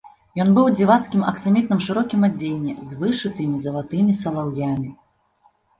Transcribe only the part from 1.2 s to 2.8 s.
аксамітным шырокім адзенні